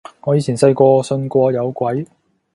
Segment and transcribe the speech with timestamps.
[0.23, 2.07] 我以前細個信過有鬼